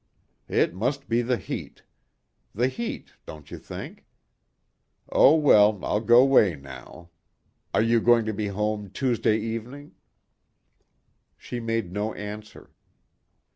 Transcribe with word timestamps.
"It 0.49 0.73
must 0.73 1.07
be 1.07 1.21
the 1.21 1.37
heat. 1.37 1.83
The 2.55 2.69
heat, 2.69 3.13
don't 3.27 3.51
you 3.51 3.59
think? 3.59 4.07
Oh 5.11 5.35
well, 5.35 5.79
I'll 5.85 5.99
go 6.01 6.25
way 6.25 6.55
now. 6.55 7.11
Are 7.71 7.83
you 7.83 7.99
going 8.01 8.25
to 8.25 8.33
be 8.33 8.47
home 8.47 8.89
Tuesday 8.89 9.37
evening?" 9.37 9.91
She 11.37 11.59
made 11.59 11.91
no 11.91 12.15
answer. 12.15 12.71